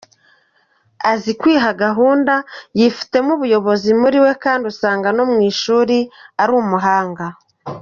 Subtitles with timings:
[1.11, 2.33] Azi kwiha gahunda,
[2.79, 5.97] yifitemo ubuyobozi muri we kandi usanga no mu ishuri
[6.41, 7.25] ari umuhanga.